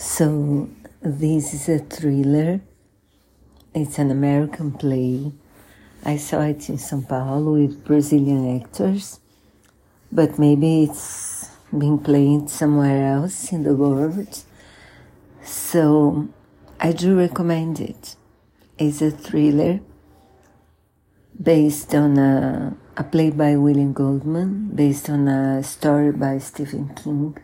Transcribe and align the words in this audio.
So, 0.00 0.70
this 1.02 1.52
is 1.52 1.68
a 1.68 1.80
thriller. 1.80 2.60
It's 3.74 3.98
an 3.98 4.12
American 4.12 4.70
play. 4.70 5.32
I 6.04 6.18
saw 6.18 6.42
it 6.42 6.68
in 6.68 6.78
Sao 6.78 7.00
Paulo 7.00 7.54
with 7.54 7.84
Brazilian 7.84 8.60
actors, 8.60 9.18
but 10.12 10.38
maybe 10.38 10.84
it's 10.84 11.50
being 11.76 11.98
played 11.98 12.48
somewhere 12.48 13.12
else 13.12 13.50
in 13.50 13.64
the 13.64 13.74
world. 13.74 14.44
So, 15.42 16.28
I 16.78 16.92
do 16.92 17.18
recommend 17.18 17.80
it. 17.80 18.14
It's 18.78 19.02
a 19.02 19.10
thriller 19.10 19.80
based 21.42 21.92
on 21.96 22.16
a, 22.18 22.76
a 22.96 23.02
play 23.02 23.30
by 23.30 23.56
William 23.56 23.92
Goldman, 23.92 24.70
based 24.76 25.10
on 25.10 25.26
a 25.26 25.60
story 25.64 26.12
by 26.12 26.38
Stephen 26.38 26.94
King. 26.94 27.36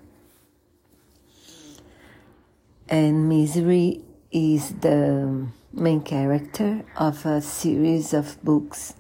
And 2.95 3.29
Misery 3.29 4.05
is 4.30 4.71
the 4.71 5.48
main 5.73 6.01
character 6.02 6.85
of 6.97 7.27
a 7.27 7.41
series 7.41 8.15
of 8.15 8.39
books 8.45 8.95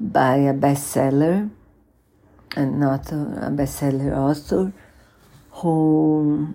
by 0.00 0.36
a 0.36 0.54
bestseller, 0.54 1.50
and 2.56 2.80
not 2.80 3.12
a 3.12 3.52
bestseller 3.52 4.16
author, 4.16 4.72
who 5.60 6.54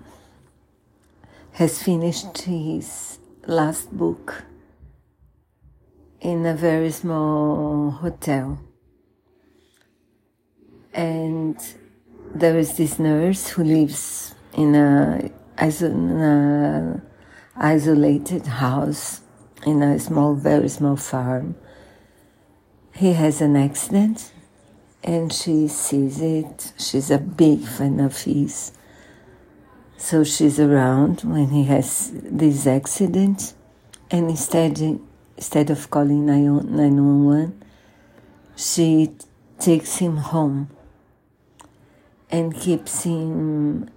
has 1.52 1.84
finished 1.84 2.36
his 2.40 3.20
last 3.46 3.96
book 3.96 4.44
in 6.22 6.44
a 6.48 6.56
very 6.56 6.90
small 6.90 7.92
hotel. 7.92 8.58
And 10.92 11.56
there 12.34 12.58
is 12.58 12.78
this 12.78 12.98
nurse 12.98 13.50
who 13.50 13.64
lives 13.64 14.34
in 14.58 14.74
a, 14.74 15.30
in 15.62 16.22
a 16.22 16.96
uh, 16.98 17.00
isolated 17.56 18.48
house 18.48 19.22
in 19.66 19.84
a 19.84 20.00
small, 20.00 20.34
very 20.34 20.68
small 20.68 20.96
farm. 20.96 21.56
He 22.96 23.14
has 23.14 23.42
an 23.42 23.56
accident 23.56 24.32
and 25.04 25.32
she 25.32 25.68
sees 25.68 26.20
it. 26.20 26.74
She's 26.78 27.12
a 27.12 27.20
big 27.20 27.62
fan 27.62 28.00
of 28.00 28.24
his. 28.24 28.72
So 29.98 30.24
she's 30.24 30.60
around 30.60 31.22
when 31.22 31.50
he 31.50 31.66
has 31.66 32.12
this 32.14 32.66
accident 32.66 33.54
and 34.10 34.30
instead 34.30 35.00
instead 35.38 35.70
of 35.70 35.90
calling 35.90 36.26
911, 36.26 37.64
she 38.56 39.12
takes 39.60 39.98
him 39.98 40.18
home 40.18 40.70
and 42.32 42.56
keeps 42.56 43.04
him 43.04 43.90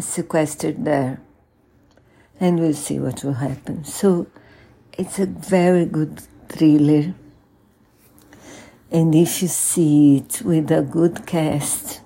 sequestered 0.00 0.84
there. 0.84 1.20
And 2.38 2.58
we'll 2.58 2.74
see 2.74 2.98
what 2.98 3.22
will 3.22 3.34
happen. 3.34 3.84
So 3.84 4.26
it's 4.96 5.18
a 5.18 5.26
very 5.26 5.84
good 5.84 6.20
thriller. 6.48 7.14
And 8.90 9.14
if 9.14 9.42
you 9.42 9.48
see 9.48 10.16
it 10.18 10.42
with 10.42 10.70
a 10.70 10.82
good 10.82 11.26
cast, 11.26 12.00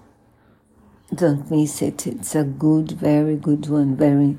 don't 1.15 1.50
miss 1.50 1.81
it. 1.81 2.06
It's 2.06 2.34
a 2.34 2.45
good, 2.45 2.92
very 2.92 3.37
good 3.37 3.69
one, 3.69 3.97
very 3.97 4.39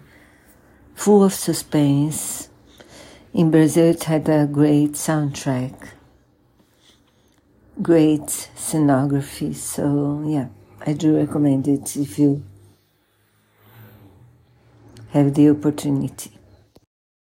full 0.94 1.24
of 1.24 1.34
suspense 1.34 2.50
in 3.36 3.52
Brazil, 3.52 3.88
it 3.88 4.06
had 4.06 4.30
a 4.30 4.48
great 4.48 4.94
soundtrack, 4.94 5.90
great 7.82 8.22
scenography. 8.56 9.54
So, 9.54 10.24
yeah, 10.26 10.48
I 10.88 10.94
do 10.94 11.18
recommend 11.18 11.68
it 11.68 11.98
if 11.98 12.18
you 12.18 12.46
have 15.16 15.34
the 15.34 15.50
opportunity. 15.50 16.35